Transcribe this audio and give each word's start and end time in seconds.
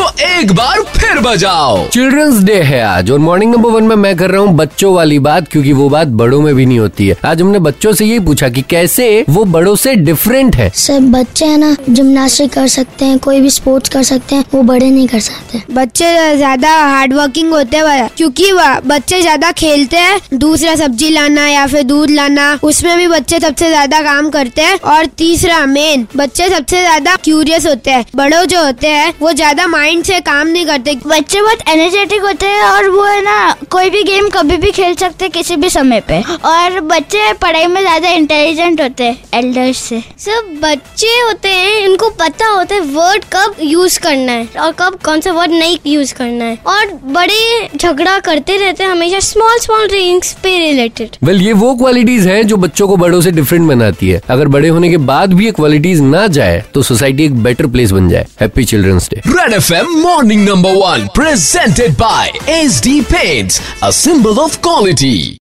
तो 0.00 0.06
एक 0.24 0.52
बार 0.52 0.80
फिर 0.96 1.18
बजाओ। 1.18 1.88
चिल्ड्रंस 1.88 2.38
डे 2.42 2.54
है 2.62 2.80
आज 2.82 3.10
और 3.10 3.18
मॉर्निंग 3.18 3.52
नंबर 3.54 3.70
वन 3.70 3.84
में 3.84 3.94
मैं 3.96 4.14
कर 4.16 4.30
रहा 4.30 4.42
हूँ 4.42 4.54
बच्चों 4.56 4.92
वाली 4.94 5.18
बात 5.18 5.48
क्योंकि 5.48 5.72
वो 5.72 5.88
बात 5.88 6.08
बड़ों 6.20 6.40
में 6.42 6.54
भी 6.54 6.64
नहीं 6.66 6.78
होती 6.78 7.08
है। 7.08 7.16
आज 7.24 7.40
हमने 7.42 7.58
बच्चों 7.58 7.92
से 7.92 8.04
यही 8.04 8.20
पूछा 8.20 8.48
कि 8.48 8.62
कैसे 8.70 9.08
वो 9.28 9.44
बड़ों 9.46 9.74
से 9.76 9.94
डिफरेंट 9.96 10.56
है। 10.56 10.68
सर 10.74 11.00
बच्चे 11.10 11.46
है 11.46 11.56
ना 11.56 11.74
जिमनास्टिक 11.90 12.52
कर 12.52 12.68
सकते 12.68 13.04
हैं 13.04 13.18
कोई 13.18 13.40
भी 13.40 13.50
स्पोर्ट्स 13.50 13.88
कर 13.88 14.02
सकते 14.02 14.34
हैं 14.34 14.44
वो 14.54 14.62
बड़े 14.62 14.90
नहीं 14.90 15.06
कर 15.08 15.20
सकते। 15.20 15.62
बच्चे 15.74 16.36
ज़्यादा 16.36 16.70
हार्ड 16.76 17.14
वर्किंग 17.14 17.52
होते 17.52 17.76
हैं 17.76 18.08
क्योंकि 18.16 18.50
वह- 18.52 18.80
बच्चे 18.86 19.20
ज़्यादा 19.20 19.52
खेलते 19.52 19.96
हैं 19.96 20.20
दूसरा 20.38 20.74
सब्ज़ी 20.76 21.10
लाना 21.10 21.46
या 21.48 21.66
फिर 21.66 21.82
दूध 21.82 22.10
लाना 22.10 22.48
उसमें 22.62 22.96
भी 22.98 23.06
बच्चे 23.08 23.40
सबसे 23.40 23.68
ज़्यादा 23.68 24.00
काम 24.02 24.30
करते 24.30 24.62
हैं। 24.62 24.78
और 24.86 25.06
तीसरा 25.18 25.64
मेन 25.66 26.06
बच्चे 26.16 26.48
सबसे 26.48 26.80
ज़्यादा 26.80 27.16
क्यूरियस 27.24 27.66
होते 27.66 27.90
हैं। 27.90 28.04
बड़ों 28.16 28.44
जो 28.46 28.64
होते 28.64 28.88
हैं 28.88 29.12
वो 29.20 29.32
ज़्यादा 29.32 29.66
माइंड 29.66 29.88
से 29.90 30.18
काम 30.22 30.46
नहीं 30.46 30.64
करते। 30.66 30.94
बच्चे 31.06 31.40
बहुत 31.42 31.68
एनर्जेटिक 31.68 32.22
होते 32.22 32.46
हैं 32.46 32.62
और 32.62 32.88
वो 32.90 33.04
है 33.04 33.22
ना 33.22 33.36
कोई 33.70 33.90
भी 33.90 34.02
गेम 34.04 34.28
कभी 34.30 34.56
भी 34.56 34.70
खेल 34.72 34.94
सकते 34.96 35.24
हैं 35.24 35.32
किसी 35.32 35.56
भी 35.56 35.70
समय 35.70 36.00
पे। 36.08 36.20
और 36.46 36.80
बच्चे 36.82 37.32
पढ़ाई 37.42 37.66
में 37.66 37.80
ज़्यादा 37.80 38.10
इंटेलिजेंट 38.10 38.80
होते 38.80 39.04
हैं 39.04 39.18
एल्डर्स 39.34 39.78
से। 39.78 40.00
सब 40.20 40.54
बच्चे 40.62 41.20
होते 41.20 41.48
हैं 41.50 41.78
इनको 41.80 42.08
पता 42.20 42.46
होता 42.48 42.74
है 42.74 42.80
वर्ड 42.92 43.24
कब 43.32 43.56
यूज़ 43.62 43.98
करना 44.00 44.32
है 44.32 44.46
और 44.56 44.72
कब 44.78 44.98
कौन 45.04 45.20
सा 45.20 45.32
वर्ड 45.32 45.52
नहीं 45.52 45.78
यूज़ 45.86 46.14
करना 46.14 46.44
है। 46.44 46.58
और 46.66 46.92
बड़े 47.12 47.68
झगड़ा 47.76 48.18
करते 48.20 48.56
रहते 48.56 48.84
हैं 48.84 48.90
हमेशा 48.90 49.20
स्मॉल 49.22 49.58
स्मॉल 49.60 49.88
थिंग्स 49.88 50.32
पे 50.42 50.56
रिलेटेड 50.58 51.16
वेल 51.24 51.42
ये 51.42 51.52
वो 51.54 51.74
क्वालिटीज 51.76 52.26
हैं 52.26 52.46
जो 52.46 52.56
बच्चों 52.58 52.88
को 52.88 52.96
बड़ों 52.96 53.20
से 53.20 53.30
डिफरेंट 53.32 53.68
बनाती 53.68 54.08
है। 54.08 54.20
अगर 54.30 54.48
बड़े 54.48 54.68
होने 54.68 54.88
के 54.90 54.96
बाद 55.10 55.32
भी 55.34 55.44
ये 55.44 55.50
क्वालिटीज 55.52 56.00
ना 56.02 56.26
जाए 56.28 56.62
तो 56.74 56.82
सोसाइटी 56.82 57.24
एक 57.24 57.42
बेटर 57.42 57.66
प्लेस 57.68 57.90
बन 57.90 58.08
जाए। 58.08 58.26
Happy 58.40 58.64
Children's 58.64 59.08
Day 59.10 59.22
Red 59.28 59.52
F 59.52 59.72
FM 59.80 60.02
Morning 60.02 60.44
Number 60.44 60.76
1 60.76 61.08
presented 61.14 61.96
by 61.96 62.28
SD 62.44 63.08
Paints, 63.08 63.60
a 63.82 63.90
symbol 63.90 64.38
of 64.38 64.60
quality. 64.60 65.38